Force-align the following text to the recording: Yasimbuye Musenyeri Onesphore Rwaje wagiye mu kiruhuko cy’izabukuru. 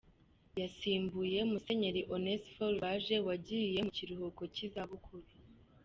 Yasimbuye 0.61 1.37
Musenyeri 1.51 2.01
Onesphore 2.15 2.73
Rwaje 2.77 3.15
wagiye 3.27 3.79
mu 3.85 3.91
kiruhuko 3.97 4.41
cy’izabukuru. 4.53 5.27